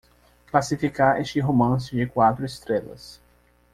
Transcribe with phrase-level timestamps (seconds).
[0.47, 3.21] classificar este romance de quatro estrelas